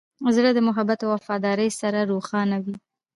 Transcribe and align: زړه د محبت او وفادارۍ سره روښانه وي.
زړه 0.35 0.49
د 0.53 0.59
محبت 0.67 0.99
او 1.03 1.09
وفادارۍ 1.15 1.69
سره 1.81 1.99
روښانه 2.11 2.57
وي. 2.65 2.75